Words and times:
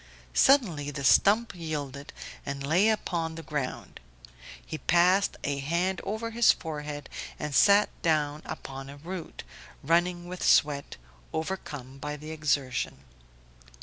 Suddenly 0.33 0.89
the 0.89 1.03
stump 1.03 1.53
yielded 1.53 2.11
and 2.43 2.65
lay 2.65 2.89
upon 2.89 3.35
the 3.35 3.43
ground; 3.43 3.99
he 4.65 4.79
passed 4.79 5.37
a 5.43 5.59
hand 5.59 6.01
over 6.03 6.31
his 6.31 6.51
forehead 6.51 7.07
and 7.37 7.53
sat 7.53 7.89
down 8.01 8.41
upon 8.45 8.89
a 8.89 8.97
root, 8.97 9.43
running 9.83 10.27
with 10.27 10.41
sweat, 10.43 10.97
overcome 11.33 11.99
by 11.99 12.17
the 12.17 12.31
exertion. 12.31 13.03